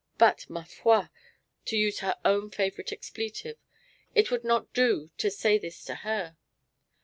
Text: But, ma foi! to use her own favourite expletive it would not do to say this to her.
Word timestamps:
But, 0.17 0.49
ma 0.49 0.63
foi! 0.63 1.09
to 1.65 1.77
use 1.77 1.99
her 1.99 2.17
own 2.25 2.49
favourite 2.49 2.91
expletive 2.91 3.59
it 4.15 4.31
would 4.31 4.43
not 4.43 4.73
do 4.73 5.11
to 5.19 5.29
say 5.29 5.59
this 5.59 5.85
to 5.85 5.93
her. 5.93 6.37